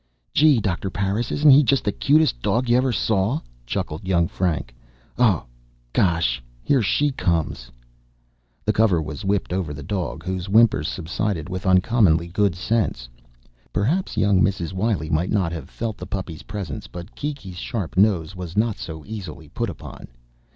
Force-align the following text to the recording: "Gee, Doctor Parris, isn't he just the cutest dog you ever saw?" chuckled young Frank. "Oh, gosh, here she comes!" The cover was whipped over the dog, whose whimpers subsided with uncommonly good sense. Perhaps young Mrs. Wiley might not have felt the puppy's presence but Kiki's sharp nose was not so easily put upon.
"Gee, 0.33 0.59
Doctor 0.59 0.89
Parris, 0.89 1.31
isn't 1.31 1.51
he 1.51 1.61
just 1.61 1.83
the 1.83 1.91
cutest 1.91 2.41
dog 2.41 2.67
you 2.67 2.75
ever 2.75 2.91
saw?" 2.91 3.39
chuckled 3.67 4.07
young 4.07 4.27
Frank. 4.27 4.73
"Oh, 5.19 5.45
gosh, 5.93 6.41
here 6.63 6.81
she 6.81 7.11
comes!" 7.11 7.69
The 8.65 8.73
cover 8.73 8.99
was 8.99 9.23
whipped 9.23 9.53
over 9.53 9.75
the 9.75 9.83
dog, 9.83 10.23
whose 10.23 10.47
whimpers 10.47 10.87
subsided 10.87 11.49
with 11.49 11.67
uncommonly 11.67 12.29
good 12.29 12.55
sense. 12.55 13.07
Perhaps 13.71 14.17
young 14.17 14.41
Mrs. 14.41 14.73
Wiley 14.73 15.11
might 15.11 15.29
not 15.29 15.51
have 15.51 15.69
felt 15.69 15.97
the 15.99 16.07
puppy's 16.07 16.41
presence 16.49 16.87
but 16.87 17.13
Kiki's 17.13 17.57
sharp 17.59 17.95
nose 17.95 18.35
was 18.35 18.57
not 18.57 18.77
so 18.79 19.03
easily 19.05 19.49
put 19.49 19.69
upon. 19.69 20.07